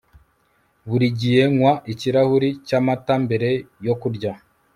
[0.89, 3.49] Buri gihe nywa ikirahuri cyamata mbere
[3.85, 4.41] yo kuryama